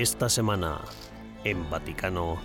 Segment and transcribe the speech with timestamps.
[0.00, 0.80] Esta semana,
[1.44, 2.38] en Vaticano,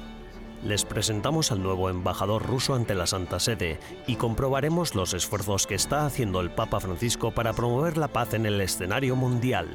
[0.61, 5.75] les presentamos al nuevo embajador ruso ante la Santa Sede y comprobaremos los esfuerzos que
[5.75, 9.69] está haciendo el Papa Francisco para promover la paz en el escenario mundial.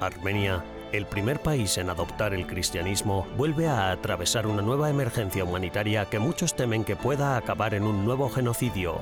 [0.00, 6.06] Armenia, el primer país en adoptar el cristianismo, vuelve a atravesar una nueva emergencia humanitaria
[6.06, 8.98] que muchos temen que pueda acabar en un nuevo genocidio.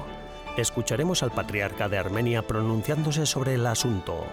[0.58, 4.26] Escucharemos al patriarca de Armenia pronunciándose sobre el asunto.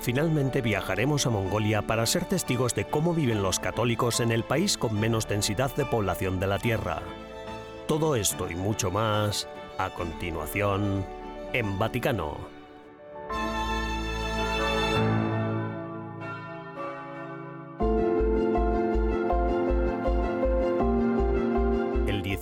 [0.00, 4.78] Finalmente viajaremos a Mongolia para ser testigos de cómo viven los católicos en el país
[4.78, 7.02] con menos densidad de población de la Tierra.
[7.86, 9.48] Todo esto y mucho más,
[9.78, 11.04] a continuación,
[11.52, 12.57] en Vaticano.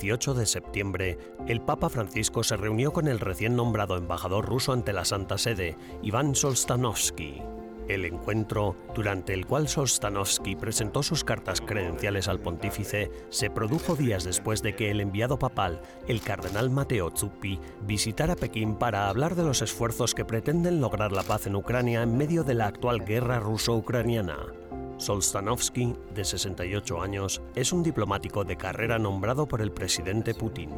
[0.07, 1.17] 18 de septiembre,
[1.49, 5.75] el Papa Francisco se reunió con el recién nombrado embajador ruso ante la Santa Sede,
[6.01, 7.41] Iván Solstanovsky.
[7.89, 14.23] El encuentro, durante el cual Solstanovsky presentó sus cartas credenciales al pontífice, se produjo días
[14.23, 19.43] después de que el enviado papal, el cardenal Mateo Zuppi, visitara Pekín para hablar de
[19.43, 23.41] los esfuerzos que pretenden lograr la paz en Ucrania en medio de la actual guerra
[23.41, 24.66] ruso-ucraniana.
[24.97, 30.71] Solstanovsky, de 68 años, es un diplomático de carrera nombrado por el presidente Putin.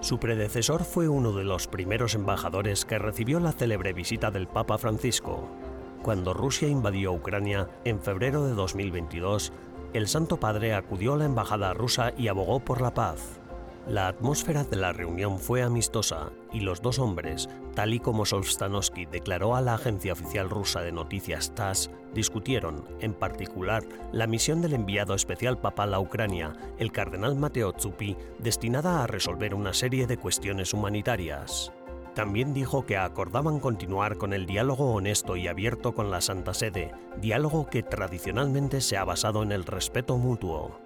[0.00, 4.78] Su predecesor fue uno de los primeros embajadores que recibió la célebre visita del Papa
[4.78, 5.48] Francisco.
[6.02, 9.52] Cuando Rusia invadió Ucrania en febrero de 2022,
[9.92, 13.39] el Santo Padre acudió a la embajada rusa y abogó por la paz.
[13.86, 19.06] La atmósfera de la reunión fue amistosa y los dos hombres, tal y como Solstanovsky
[19.06, 23.82] declaró a la agencia oficial rusa de noticias TASS, discutieron, en particular,
[24.12, 29.54] la misión del enviado especial papal a Ucrania, el cardenal Mateo Zuppi, destinada a resolver
[29.54, 31.72] una serie de cuestiones humanitarias.
[32.14, 36.92] También dijo que acordaban continuar con el diálogo honesto y abierto con la Santa Sede,
[37.20, 40.78] diálogo que tradicionalmente se ha basado en el respeto mutuo.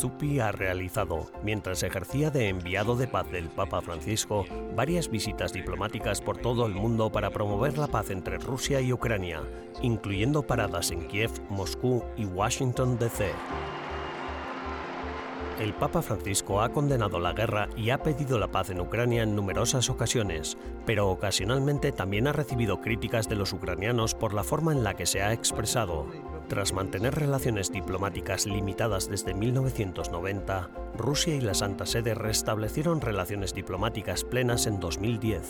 [0.00, 6.22] Zuppi ha realizado, mientras ejercía de enviado de paz del Papa Francisco, varias visitas diplomáticas
[6.22, 9.42] por todo el mundo para promover la paz entre Rusia y Ucrania,
[9.82, 13.30] incluyendo paradas en Kiev, Moscú y Washington, D.C.
[15.60, 19.36] El Papa Francisco ha condenado la guerra y ha pedido la paz en Ucrania en
[19.36, 20.56] numerosas ocasiones,
[20.86, 25.04] pero ocasionalmente también ha recibido críticas de los ucranianos por la forma en la que
[25.04, 26.06] se ha expresado.
[26.50, 34.24] Tras mantener relaciones diplomáticas limitadas desde 1990, Rusia y la Santa Sede restablecieron relaciones diplomáticas
[34.24, 35.44] plenas en 2010.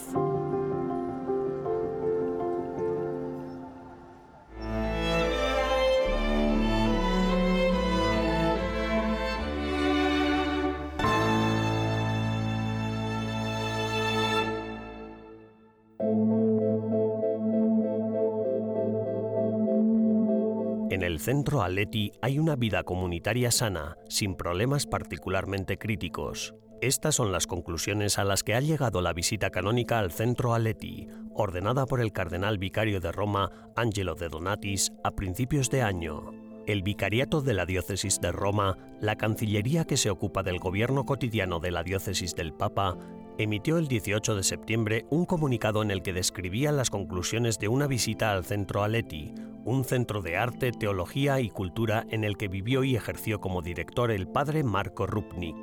[20.91, 26.56] En el centro Aleti hay una vida comunitaria sana, sin problemas particularmente críticos.
[26.81, 31.06] Estas son las conclusiones a las que ha llegado la visita canónica al centro Aleti,
[31.33, 36.33] ordenada por el cardenal vicario de Roma, Angelo de Donatis, a principios de año.
[36.67, 41.61] El vicariato de la diócesis de Roma, la cancillería que se ocupa del gobierno cotidiano
[41.61, 42.99] de la diócesis del Papa,
[43.43, 47.87] emitió el 18 de septiembre un comunicado en el que describía las conclusiones de una
[47.87, 49.33] visita al Centro Aleti,
[49.65, 54.11] un centro de arte, teología y cultura en el que vivió y ejerció como director
[54.11, 55.56] el padre Marko Rupnik.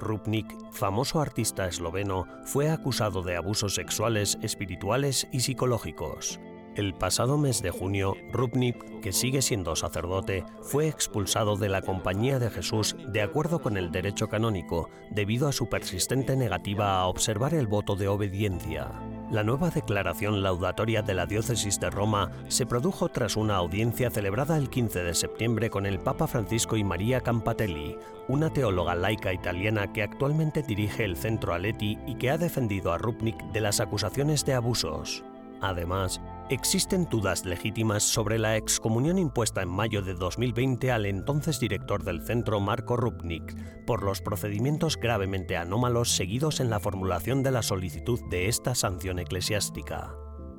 [0.00, 6.38] Rupnik, famoso artista esloveno, fue acusado de abusos sexuales, espirituales y psicológicos.
[6.78, 12.38] El pasado mes de junio, Rupnik, que sigue siendo sacerdote, fue expulsado de la Compañía
[12.38, 17.52] de Jesús de acuerdo con el derecho canónico, debido a su persistente negativa a observar
[17.52, 18.92] el voto de obediencia.
[19.28, 24.56] La nueva declaración laudatoria de la Diócesis de Roma se produjo tras una audiencia celebrada
[24.56, 27.96] el 15 de septiembre con el Papa Francisco y María Campatelli,
[28.28, 32.98] una teóloga laica italiana que actualmente dirige el Centro Aleti y que ha defendido a
[32.98, 35.24] Rupnik de las acusaciones de abusos.
[35.60, 42.04] Además, Existen dudas legítimas sobre la excomunión impuesta en mayo de 2020 al entonces director
[42.04, 47.60] del centro Marco Rupnik por los procedimientos gravemente anómalos seguidos en la formulación de la
[47.62, 50.14] solicitud de esta sanción eclesiástica.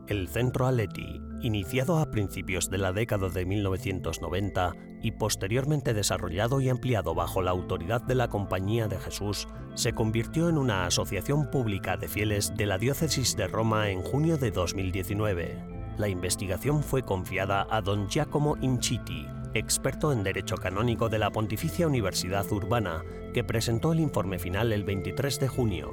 [0.07, 6.69] El centro Aleti, iniciado a principios de la década de 1990 y posteriormente desarrollado y
[6.69, 11.97] ampliado bajo la autoridad de la Compañía de Jesús, se convirtió en una asociación pública
[11.97, 17.67] de fieles de la Diócesis de Roma en junio de 2019 la investigación fue confiada
[17.69, 23.03] a don Giacomo Inchiti, experto en Derecho Canónico de la Pontificia Universidad Urbana,
[23.33, 25.91] que presentó el informe final el 23 de junio.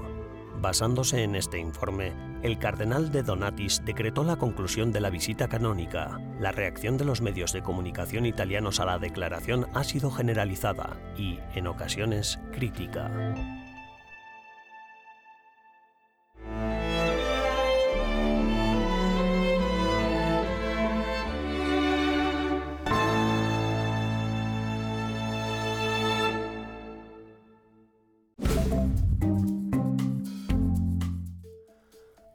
[0.60, 2.12] Basándose en este informe,
[2.42, 6.20] el cardenal de Donatis decretó la conclusión de la visita canónica.
[6.38, 11.40] La reacción de los medios de comunicación italianos a la declaración ha sido generalizada y,
[11.56, 13.10] en ocasiones, crítica.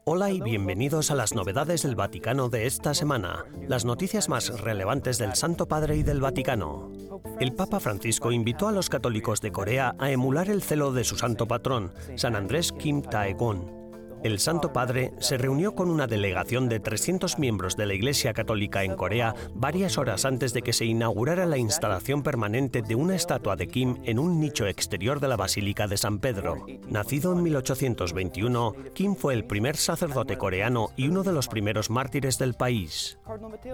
[0.04, 5.20] Hola y bienvenidos a las novedades del Vaticano de esta semana, las noticias más relevantes
[5.20, 6.92] del Santo Padre y del Vaticano.
[7.40, 11.18] El Papa Francisco invitó a los católicos de Corea a emular el celo de su
[11.18, 13.81] santo patrón, San Andrés Kim Taegon,
[14.24, 18.84] el Santo Padre se reunió con una delegación de 300 miembros de la Iglesia Católica
[18.84, 23.56] en Corea varias horas antes de que se inaugurara la instalación permanente de una estatua
[23.56, 26.66] de Kim en un nicho exterior de la Basílica de San Pedro.
[26.88, 32.38] Nacido en 1821, Kim fue el primer sacerdote coreano y uno de los primeros mártires
[32.38, 33.18] del país.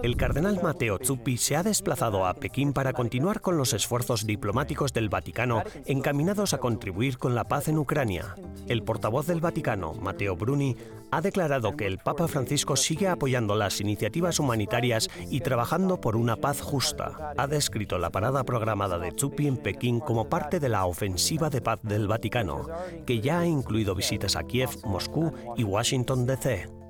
[0.02, 4.92] El cardenal Mateo Zuppi se ha desplazado a Pekín para continuar con los esfuerzos diplomáticos
[4.94, 8.34] del Vaticano encaminados a contribuir con la paz en Ucrania.
[8.66, 10.76] El portavoz del Vaticano, Mateo Bruni,
[11.10, 16.36] ha declarado que el Papa Francisco sigue apoyando las iniciativas humanitarias y trabajando por una
[16.36, 17.34] paz justa.
[17.36, 21.60] Ha descrito la parada programada de Zuppi en Pekín como parte de la ofensiva de
[21.60, 22.66] paz del Vaticano,
[23.06, 26.87] que ya ha incluido visitas a Kiev, Moscú y Washington, D.C.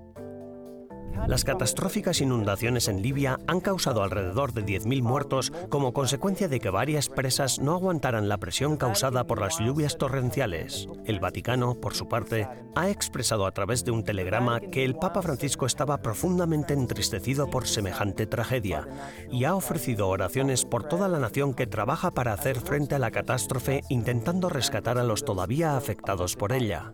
[1.26, 6.70] Las catastróficas inundaciones en Libia han causado alrededor de 10.000 muertos como consecuencia de que
[6.70, 10.88] varias presas no aguantaran la presión causada por las lluvias torrenciales.
[11.04, 15.22] El Vaticano, por su parte, ha expresado a través de un telegrama que el Papa
[15.22, 18.86] Francisco estaba profundamente entristecido por semejante tragedia
[19.30, 23.10] y ha ofrecido oraciones por toda la nación que trabaja para hacer frente a la
[23.10, 26.92] catástrofe intentando rescatar a los todavía afectados por ella.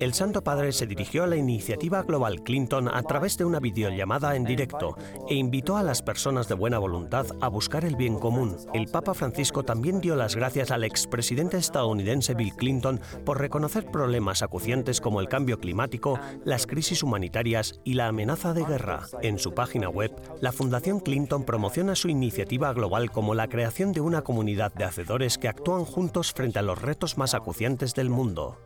[0.00, 4.34] El Santo Padre se dirigió a la iniciativa Global Clinton a través de una videollamada
[4.34, 4.96] en directo
[5.28, 8.56] e invitó a las personas de buena voluntad a buscar el bien común.
[8.74, 14.42] El Papa Francisco también dio las gracias al expresidente estadounidense Bill Clinton por reconocer problemas
[14.42, 19.06] acuciantes como el cambio climático, las crisis humanitarias y la amenaza de guerra.
[19.22, 24.00] En su página web, la Fundación Clinton promociona su iniciativa global como la creación de
[24.00, 28.58] una comunidad de hacedores que actúan juntos frente a los retos más acuciantes del mundo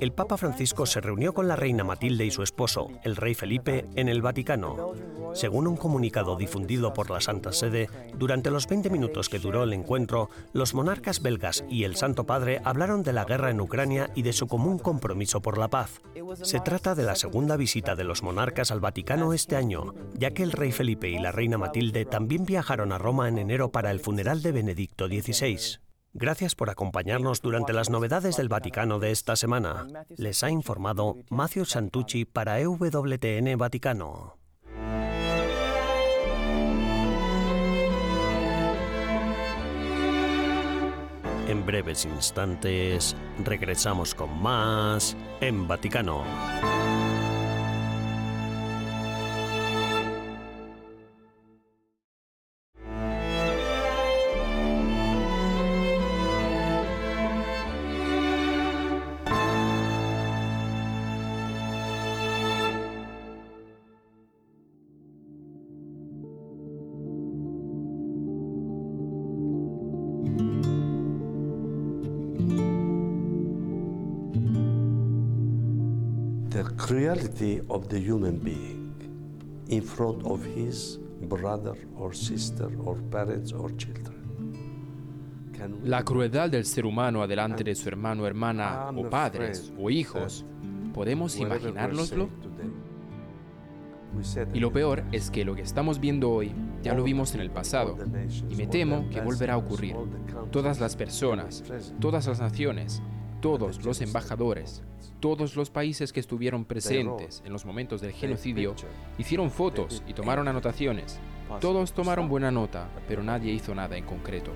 [0.00, 3.86] el Papa Francisco se reunió con la reina Matilde y su esposo, el rey Felipe,
[3.94, 4.92] en el Vaticano.
[5.32, 7.88] Según un comunicado difundido por la Santa Sede,
[8.18, 12.60] durante los 20 minutos que duró el encuentro, los monarcas belgas y el Santo Padre
[12.64, 16.02] hablaron de la guerra en Ucrania y de su común compromiso por la paz.
[16.42, 20.42] Se trata de la segunda visita de los monarcas al Vaticano este año, ya que
[20.42, 24.00] el rey Felipe y la reina Matilde también viajaron a Roma en enero para el
[24.00, 25.78] funeral de Benedicto XVI.
[26.16, 29.88] Gracias por acompañarnos durante las novedades del Vaticano de esta semana.
[30.16, 34.38] Les ha informado Matthew Santucci para EWTN Vaticano.
[41.48, 46.24] En breves instantes regresamos con más en Vaticano.
[76.76, 78.94] Cruelty of the human being
[79.68, 84.14] in front of his brother or sister or parents or children.
[85.82, 90.44] La crueldad del ser humano adelante de su hermano, hermana o padres o hijos,
[90.92, 92.28] ¿podemos imaginárnoslo?
[94.52, 96.52] Y lo peor es que lo que estamos viendo hoy
[96.82, 97.96] ya lo vimos en el pasado
[98.48, 99.96] y me temo que volverá a ocurrir.
[100.50, 101.64] Todas las personas,
[101.98, 103.02] todas las naciones,
[103.44, 104.82] todos los embajadores,
[105.20, 108.74] todos los países que estuvieron presentes en los momentos del genocidio
[109.18, 111.20] hicieron fotos y tomaron anotaciones.
[111.60, 114.52] Todos tomaron buena nota, pero nadie hizo nada en concreto.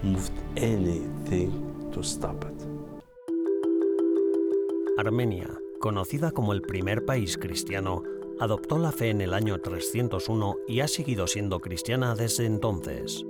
[4.96, 8.04] Armenia, conocida como el primer país cristiano,
[8.40, 13.26] adoptó la fe en el año 301 y ha seguido siendo cristiana desde entonces.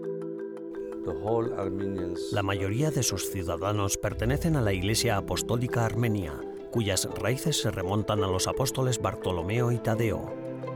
[2.32, 6.34] La mayoría de sus ciudadanos pertenecen a la Iglesia Apostólica Armenia,
[6.70, 10.32] cuyas raíces se remontan a los apóstoles Bartolomeo y Tadeo.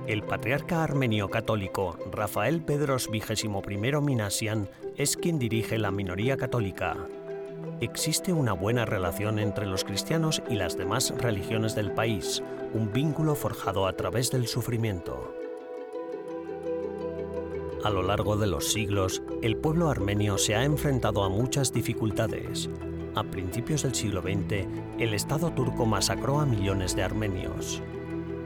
[0.07, 3.49] El patriarca armenio católico Rafael Pedros XXI
[4.01, 6.97] Minasian es quien dirige la minoría católica.
[7.81, 12.43] existe una buena relación entre los cristianos y las demás religiones del país,
[12.75, 15.35] un vínculo forjado a través del sufrimiento.
[17.85, 22.71] A lo largo de los siglos, el pueblo armenio se ha enfrentado a muchas dificultades.
[23.17, 24.67] A principios del siglo XX,
[25.01, 27.83] el Estado turco masacró a millones de armenios.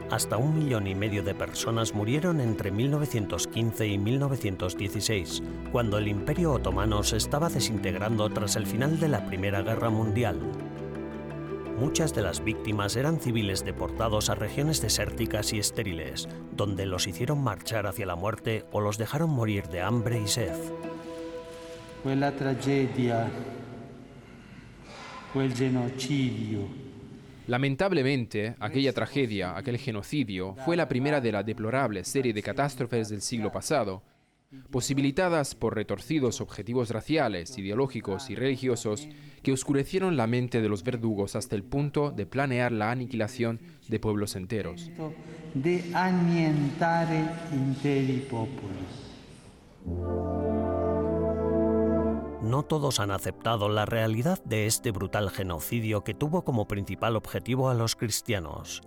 [0.09, 6.53] Hasta un millón y medio de personas murieron entre 1915 y 1916, cuando el Imperio
[6.53, 10.39] Otomano se estaba desintegrando tras el final de la Primera Guerra Mundial.
[11.79, 17.43] Muchas de las víctimas eran civiles deportados a regiones desérticas y estériles, donde los hicieron
[17.43, 20.55] marchar hacia la muerte o los dejaron morir de hambre y sed.
[22.03, 23.29] Quella tragedia,
[25.33, 26.87] quel genocidio
[27.47, 33.21] Lamentablemente, aquella tragedia, aquel genocidio, fue la primera de la deplorable serie de catástrofes del
[33.21, 34.03] siglo pasado,
[34.71, 39.07] posibilitadas por retorcidos objetivos raciales, ideológicos y religiosos
[39.43, 43.99] que oscurecieron la mente de los verdugos hasta el punto de planear la aniquilación de
[43.99, 44.89] pueblos enteros.
[45.53, 45.83] De
[52.41, 57.69] no todos han aceptado la realidad de este brutal genocidio que tuvo como principal objetivo
[57.69, 58.81] a los cristianos.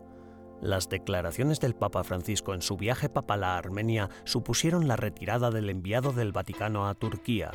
[0.60, 5.70] Las declaraciones del Papa Francisco en su viaje papal a Armenia supusieron la retirada del
[5.70, 7.50] enviado del Vaticano a Turquía.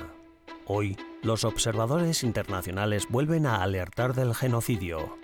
[0.66, 5.20] Hoy, los observadores internacionales vuelven a alertar del genocidio.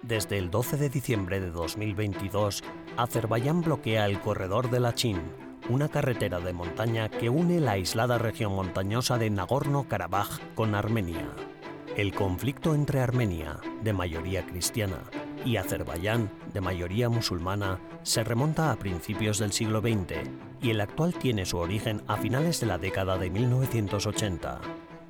[0.00, 2.64] Desde el 12 de diciembre de 2022,
[2.96, 5.20] Azerbaiyán bloquea el corredor de la Chin,
[5.68, 11.28] una carretera de montaña que une la aislada región montañosa de Nagorno-Karabaj con Armenia.
[11.96, 15.02] El conflicto entre Armenia, de mayoría cristiana,
[15.44, 20.28] y Azerbaiyán, de mayoría musulmana, se remonta a principios del siglo XX
[20.60, 24.60] y el actual tiene su origen a finales de la década de 1980.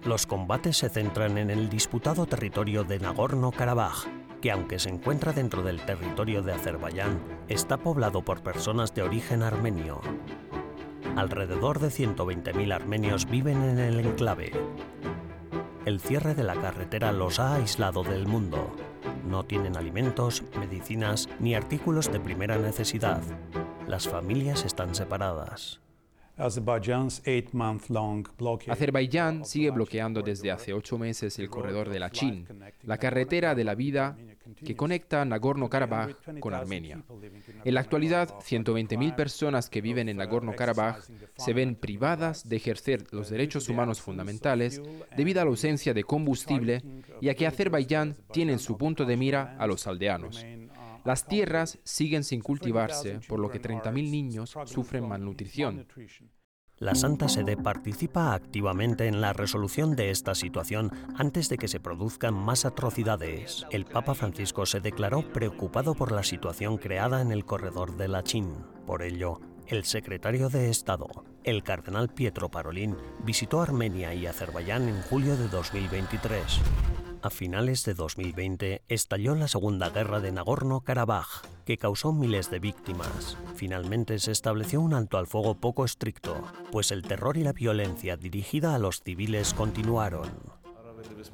[0.04, 4.08] Los combates se centran en el disputado territorio de Nagorno-Karabaj,
[4.40, 9.42] que aunque se encuentra dentro del territorio de Azerbaiyán, está poblado por personas de origen
[9.42, 10.00] armenio.
[11.16, 14.50] Alrededor de 120.000 armenios viven en el enclave.
[15.84, 18.74] El cierre de la carretera los ha aislado del mundo.
[19.24, 23.20] No tienen alimentos, medicinas ni artículos de primera necesidad.
[23.86, 25.80] Las familias están separadas.
[26.36, 27.10] Azerbaiyán
[29.44, 32.46] sigue bloqueando desde hace ocho meses el corredor de la Chin,
[32.82, 34.16] la carretera de la vida
[34.64, 37.02] que conecta Nagorno-Karabaj con Armenia.
[37.64, 40.98] En la actualidad, 120.000 personas que viven en Nagorno-Karabaj
[41.36, 44.80] se ven privadas de ejercer los derechos humanos fundamentales
[45.16, 46.82] debido a la ausencia de combustible
[47.20, 50.44] y a que Azerbaiyán tiene en su punto de mira a los aldeanos.
[51.04, 55.86] Las tierras siguen sin cultivarse, por lo que 30.000 niños sufren malnutrición.
[56.82, 61.78] La Santa Sede participa activamente en la resolución de esta situación antes de que se
[61.78, 63.64] produzcan más atrocidades.
[63.70, 68.24] El Papa Francisco se declaró preocupado por la situación creada en el corredor de la
[68.24, 68.52] Chin.
[68.84, 71.06] Por ello, el secretario de Estado,
[71.44, 76.42] el cardenal Pietro Parolin, visitó Armenia y Azerbaiyán en julio de 2023.
[77.22, 83.36] A finales de 2020 estalló la Segunda Guerra de Nagorno-Karabaj, que causó miles de víctimas.
[83.54, 88.16] Finalmente se estableció un alto al fuego poco estricto, pues el terror y la violencia
[88.16, 90.30] dirigida a los civiles continuaron.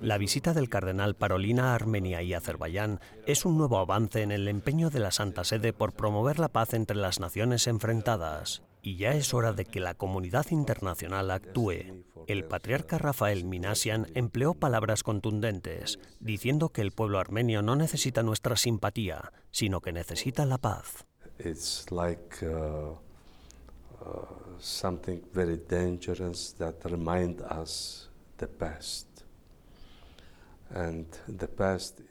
[0.01, 4.49] La visita del cardenal Parolina a Armenia y Azerbaiyán es un nuevo avance en el
[4.49, 9.13] empeño de la Santa Sede por promover la paz entre las naciones enfrentadas y ya
[9.13, 12.05] es hora de que la comunidad internacional actúe.
[12.27, 18.57] El patriarca Rafael Minasian empleó palabras contundentes, diciendo que el pueblo armenio no necesita nuestra
[18.57, 21.07] simpatía, sino que necesita la paz.
[21.39, 22.97] It's like uh,
[24.01, 29.09] uh, something very dangerous that remind us the past.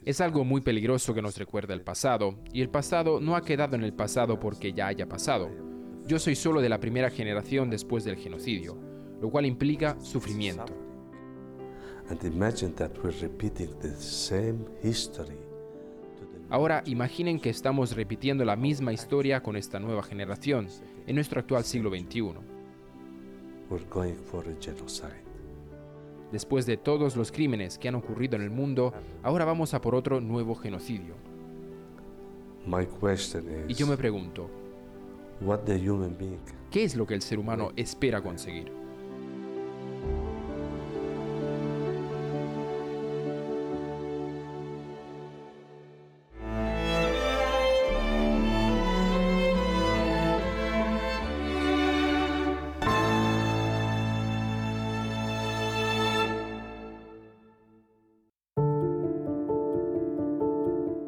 [0.04, 3.76] Es algo muy peligroso que nos recuerda el pasado, y el pasado no ha quedado
[3.76, 5.48] en el pasado porque ya haya pasado.
[6.08, 8.78] Yo soy solo de la primera generación después del genocidio,
[9.20, 10.64] lo cual implica sufrimiento.
[16.48, 20.68] Ahora imaginen que estamos repitiendo la misma historia con esta nueva generación
[21.06, 22.32] en nuestro actual siglo XXI.
[26.32, 29.94] Después de todos los crímenes que han ocurrido en el mundo, ahora vamos a por
[29.94, 31.16] otro nuevo genocidio.
[33.68, 34.50] y yo me pregunto,
[36.70, 38.72] ¿Qué es lo que el ser humano espera conseguir?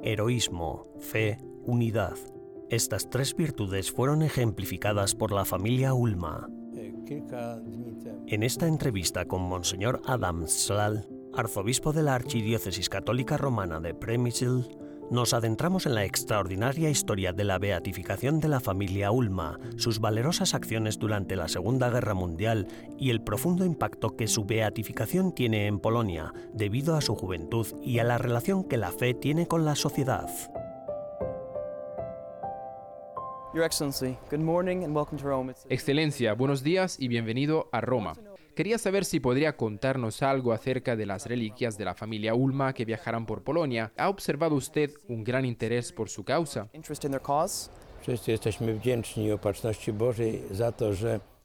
[0.03, 2.17] Heroísmo, fe, unidad
[2.71, 6.49] estas tres virtudes fueron ejemplificadas por la familia Ulma.
[8.29, 14.69] En esta entrevista con Monseñor Adam Slal, arzobispo de la Archidiócesis Católica Romana de Przemysl,
[15.11, 20.55] nos adentramos en la extraordinaria historia de la beatificación de la familia Ulma, sus valerosas
[20.55, 25.81] acciones durante la Segunda Guerra Mundial y el profundo impacto que su beatificación tiene en
[25.81, 29.75] Polonia, debido a su juventud y a la relación que la fe tiene con la
[29.75, 30.29] sociedad.
[35.69, 38.13] Excelencia, buenos días y bienvenido a Roma.
[38.55, 42.85] Quería saber si podría contarnos algo acerca de las reliquias de la familia Ulma que
[42.85, 43.93] viajarán por Polonia.
[43.97, 46.69] ¿Ha observado usted un gran interés por su causa?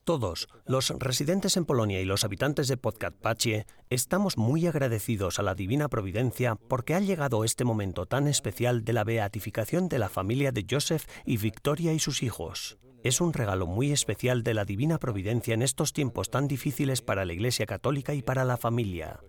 [0.05, 5.55] Todos, los residentes en Polonia y los habitantes de Podkarpacie, estamos muy agradecidos a la
[5.55, 10.51] Divina Providencia porque ha llegado este momento tan especial de la beatificación de la familia
[10.51, 12.77] de Joseph y Victoria y sus hijos.
[13.01, 17.25] Es un regalo muy especial de la Divina Providencia en estos tiempos tan difíciles para
[17.25, 19.21] la Iglesia Católica y para la familia.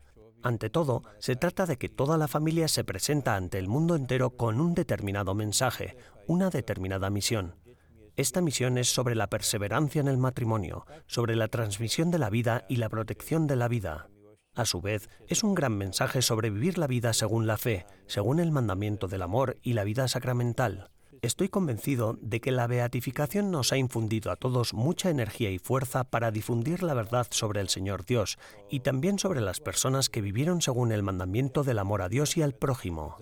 [0.42, 4.36] Ante todo, se trata de que toda la familia se presenta ante el mundo entero
[4.36, 7.54] con un determinado mensaje, una determinada misión.
[8.16, 12.64] Esta misión es sobre la perseverancia en el matrimonio, sobre la transmisión de la vida
[12.66, 14.08] y la protección de la vida.
[14.54, 18.40] A su vez, es un gran mensaje sobre vivir la vida según la fe, según
[18.40, 20.90] el mandamiento del amor y la vida sacramental.
[21.20, 26.04] Estoy convencido de que la beatificación nos ha infundido a todos mucha energía y fuerza
[26.04, 28.38] para difundir la verdad sobre el Señor Dios
[28.70, 32.42] y también sobre las personas que vivieron según el mandamiento del amor a Dios y
[32.42, 33.16] al prójimo.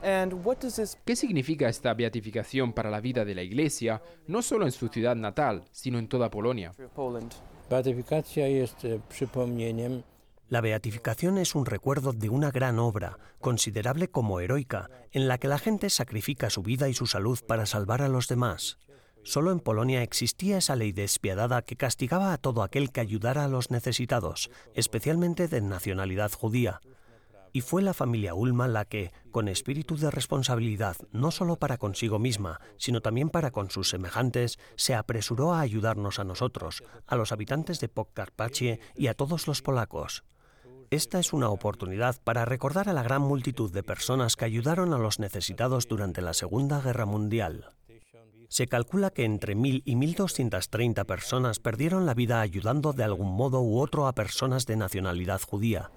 [0.00, 5.16] ¿Qué significa esta beatificación para la vida de la Iglesia, no solo en su ciudad
[5.16, 6.72] natal, sino en toda Polonia?
[10.48, 15.48] La beatificación es un recuerdo de una gran obra, considerable como heroica, en la que
[15.48, 18.78] la gente sacrifica su vida y su salud para salvar a los demás.
[19.24, 23.48] Solo en Polonia existía esa ley despiadada que castigaba a todo aquel que ayudara a
[23.48, 26.80] los necesitados, especialmente de nacionalidad judía
[27.58, 32.20] y fue la familia Ulma la que, con espíritu de responsabilidad no solo para consigo
[32.20, 37.32] misma, sino también para con sus semejantes, se apresuró a ayudarnos a nosotros, a los
[37.32, 40.22] habitantes de Podkarpacie y a todos los polacos.
[40.90, 44.98] Esta es una oportunidad para recordar a la gran multitud de personas que ayudaron a
[44.98, 47.74] los necesitados durante la Segunda Guerra Mundial.
[48.48, 53.60] Se calcula que entre 1.000 y 1.230 personas perdieron la vida ayudando de algún modo
[53.60, 55.90] u otro a personas de nacionalidad judía.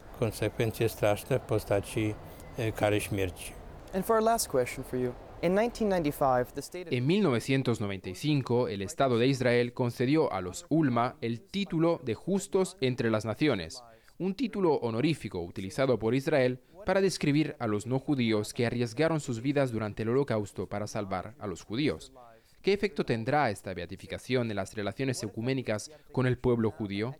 [6.92, 13.10] En 1995, el Estado de Israel concedió a los Ulma el título de Justos entre
[13.10, 13.82] las Naciones,
[14.20, 19.42] un título honorífico utilizado por Israel para describir a los no judíos que arriesgaron sus
[19.42, 22.12] vidas durante el holocausto para salvar a los judíos.
[22.62, 27.16] ¿Qué efecto tendrá esta beatificación en las relaciones ecuménicas con el pueblo judío?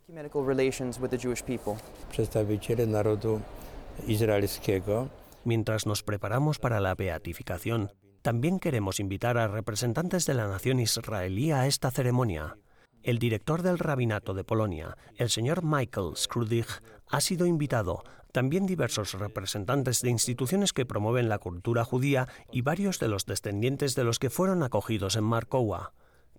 [5.44, 7.90] Mientras nos preparamos para la beatificación,
[8.22, 12.56] también queremos invitar a representantes de la nación israelí a esta ceremonia.
[13.02, 16.66] El director del rabinato de Polonia, el señor Michael Skrudig,
[17.08, 22.98] ha sido invitado también diversos representantes de instituciones que promueven la cultura judía y varios
[22.98, 25.92] de los descendientes de los que fueron acogidos en Markowa.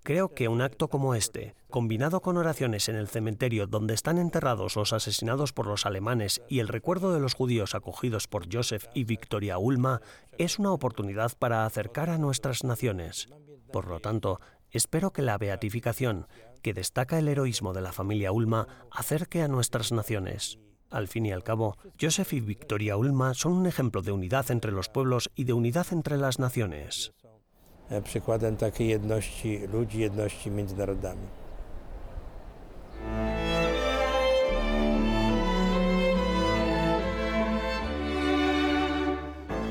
[0.03, 4.75] Creo que un acto como este, combinado con oraciones en el cementerio donde están enterrados
[4.75, 9.05] los asesinados por los alemanes y el recuerdo de los judíos acogidos por Joseph y
[9.05, 10.01] Victoria Ulma,
[10.37, 13.29] es una oportunidad para acercar a nuestras naciones.
[13.71, 16.27] Por lo tanto, espero que la beatificación,
[16.61, 20.59] que destaca el heroísmo de la familia Ulma, acerque a nuestras naciones.
[20.93, 24.71] Al fin y al cabo, Joseph y Victoria Ulma son un ejemplo de unidad entre
[24.71, 27.13] los pueblos y de unidad entre las naciones.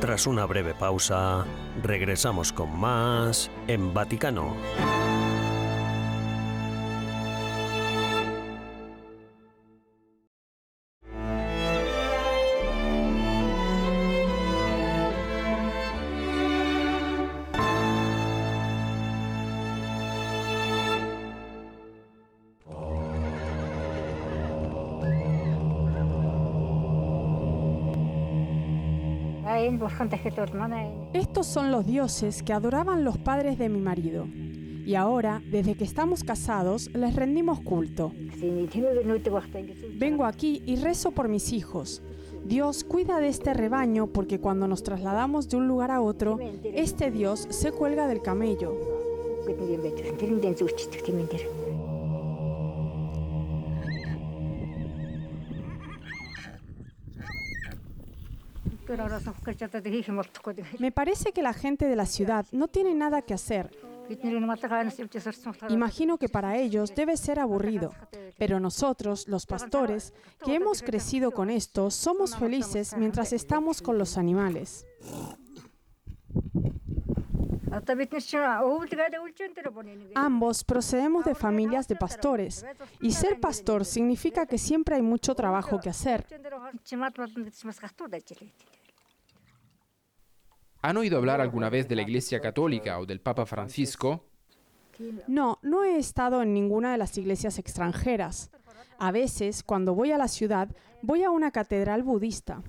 [0.00, 1.46] Tras una breve pausa,
[1.84, 4.56] regresamos con más en Vaticano.
[31.12, 34.26] Estos son los dioses que adoraban los padres de mi marido.
[34.84, 38.12] Y ahora, desde que estamos casados, les rendimos culto.
[39.98, 42.02] Vengo aquí y rezo por mis hijos.
[42.44, 47.12] Dios cuida de este rebaño porque cuando nos trasladamos de un lugar a otro, este
[47.12, 48.74] Dios se cuelga del camello.
[60.78, 63.70] Me parece que la gente de la ciudad no tiene nada que hacer.
[65.68, 67.94] Imagino que para ellos debe ser aburrido,
[68.38, 70.12] pero nosotros, los pastores,
[70.44, 74.84] que hemos crecido con esto, somos felices mientras estamos con los animales.
[80.14, 82.66] Ambos procedemos de familias de pastores
[83.00, 86.26] y ser pastor significa que siempre hay mucho trabajo que hacer.
[90.82, 94.24] ¿Han oído hablar alguna vez de la Iglesia Católica o del Papa Francisco?
[95.28, 98.50] No, no he estado en ninguna de las iglesias extranjeras.
[98.98, 102.62] A veces, cuando voy a la ciudad, voy a una catedral budista.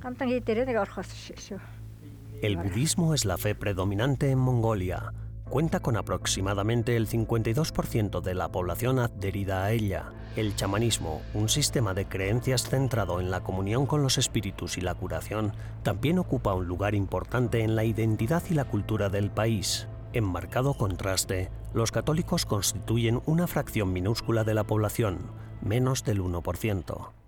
[2.42, 5.12] El budismo es la fe predominante en Mongolia.
[5.54, 10.12] Cuenta con aproximadamente el 52% de la población adherida a ella.
[10.36, 14.96] El chamanismo, un sistema de creencias centrado en la comunión con los espíritus y la
[14.96, 19.88] curación, también ocupa un lugar importante en la identidad y la cultura del país.
[20.12, 25.20] En marcado contraste, los católicos constituyen una fracción minúscula de la población,
[25.62, 27.23] menos del 1%.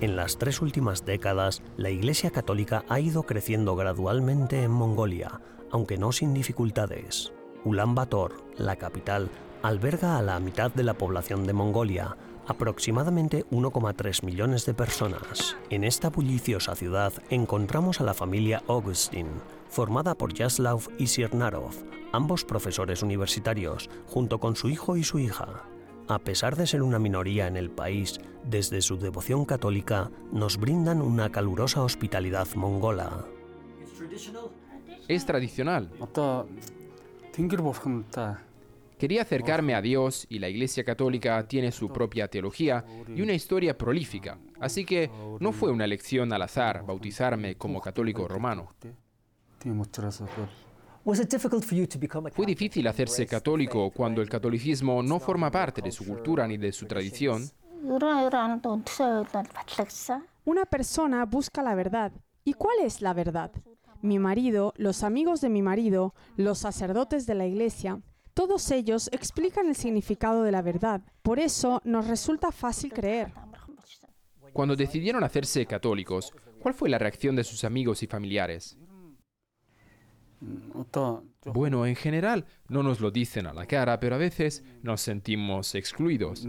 [0.00, 5.98] En las tres últimas décadas, la Iglesia Católica ha ido creciendo gradualmente en Mongolia, aunque
[5.98, 7.34] no sin dificultades.
[7.64, 9.28] Ulan Bator, la capital,
[9.62, 15.58] alberga a la mitad de la población de Mongolia, aproximadamente 1,3 millones de personas.
[15.68, 19.28] En esta bulliciosa ciudad encontramos a la familia Augustin,
[19.68, 21.74] formada por Yaslav y Sirnarov,
[22.12, 25.69] ambos profesores universitarios, junto con su hijo y su hija.
[26.10, 31.02] A pesar de ser una minoría en el país, desde su devoción católica nos brindan
[31.02, 33.26] una calurosa hospitalidad mongola.
[35.06, 35.88] Es tradicional.
[38.98, 43.78] Quería acercarme a Dios y la Iglesia Católica tiene su propia teología y una historia
[43.78, 48.74] prolífica, así que no fue una elección al azar bautizarme como católico romano.
[51.04, 56.72] ¿Fue difícil hacerse católico cuando el catolicismo no forma parte de su cultura ni de
[56.72, 57.50] su tradición?
[60.44, 62.12] Una persona busca la verdad.
[62.44, 63.50] ¿Y cuál es la verdad?
[64.02, 68.00] Mi marido, los amigos de mi marido, los sacerdotes de la iglesia,
[68.34, 71.02] todos ellos explican el significado de la verdad.
[71.22, 73.32] Por eso nos resulta fácil creer.
[74.52, 78.78] Cuando decidieron hacerse católicos, ¿cuál fue la reacción de sus amigos y familiares?
[81.44, 85.74] Bueno, en general no nos lo dicen a la cara, pero a veces nos sentimos
[85.74, 86.44] excluidos.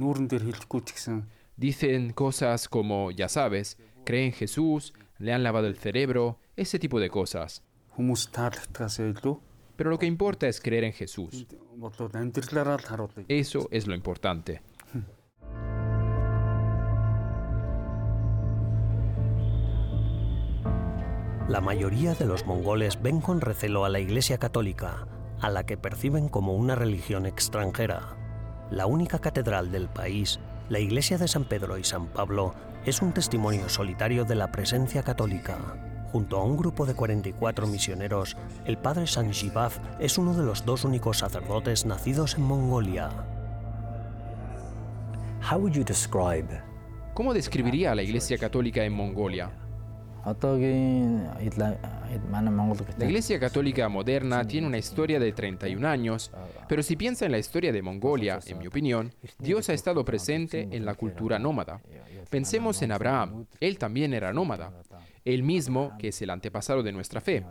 [1.57, 6.99] Dicen cosas como, ya sabes, creen en Jesús, le han lavado el cerebro, ese tipo
[6.99, 7.63] de cosas.
[9.75, 11.47] Pero lo que importa es creer en Jesús.
[13.27, 14.61] Eso es lo importante.
[21.51, 25.05] La mayoría de los mongoles ven con recelo a la Iglesia Católica,
[25.41, 28.15] a la que perciben como una religión extranjera.
[28.69, 33.11] La única catedral del país, la Iglesia de San Pedro y San Pablo, es un
[33.11, 35.57] testimonio solitario de la presencia católica.
[36.13, 40.63] Junto a un grupo de 44 misioneros, el padre San Jibav es uno de los
[40.63, 43.09] dos únicos sacerdotes nacidos en Mongolia.
[47.13, 49.60] ¿Cómo describiría a la Iglesia Católica en Mongolia?
[52.97, 56.31] La Iglesia Católica moderna tiene una historia de 31 años,
[56.67, 60.67] pero si piensa en la historia de Mongolia, en mi opinión, Dios ha estado presente
[60.71, 61.81] en la cultura nómada.
[62.29, 64.71] Pensemos en Abraham, él también era nómada,
[65.25, 67.43] él mismo que es el antepasado de nuestra fe.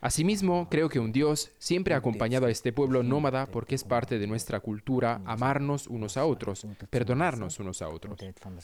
[0.00, 4.20] Asimismo, creo que un Dios siempre ha acompañado a este pueblo nómada porque es parte
[4.20, 8.16] de nuestra cultura amarnos unos a otros, perdonarnos unos a otros.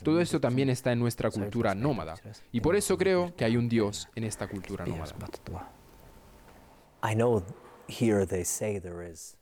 [0.05, 2.15] Todo esto también está en nuestra cultura nómada
[2.53, 5.17] y por eso creo que hay un Dios en esta cultura nómada.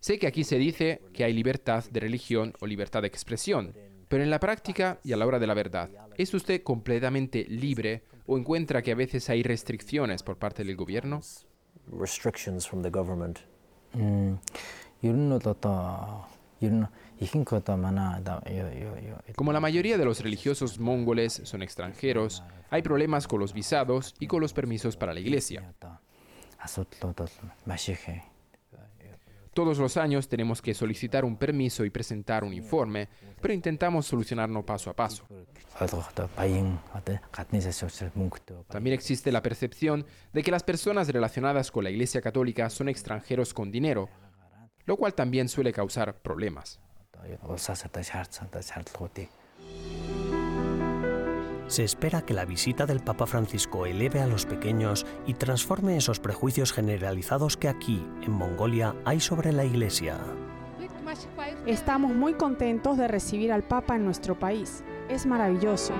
[0.00, 3.74] Sé que aquí se dice que hay libertad de religión o libertad de expresión,
[4.08, 8.04] pero en la práctica y a la hora de la verdad, ¿es usted completamente libre
[8.26, 11.20] o encuentra que a veces hay restricciones por parte del gobierno?
[11.90, 13.40] Restrictions from the government?
[19.36, 24.26] Como la mayoría de los religiosos mongoles son extranjeros, hay problemas con los visados y
[24.26, 25.74] con los permisos para la iglesia.
[29.54, 33.08] Todos los años tenemos que solicitar un permiso y presentar un informe,
[33.40, 35.26] pero intentamos solucionarlo paso a paso.
[38.68, 43.52] También existe la percepción de que las personas relacionadas con la Iglesia Católica son extranjeros
[43.52, 44.08] con dinero,
[44.86, 46.80] lo cual también suele causar problemas.
[51.72, 56.20] Se espera que la visita del Papa Francisco eleve a los pequeños y transforme esos
[56.20, 60.18] prejuicios generalizados que aquí, en Mongolia, hay sobre la Iglesia.
[61.64, 64.84] Estamos muy contentos de recibir al Papa en nuestro país.
[65.08, 65.94] Es maravilloso.